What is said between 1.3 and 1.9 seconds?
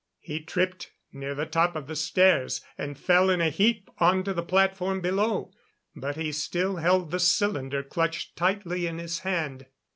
the top of